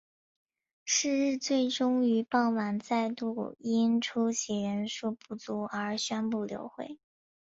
[0.83, 6.97] 是日最终于傍晚再度因出席人数不足而宣布流会。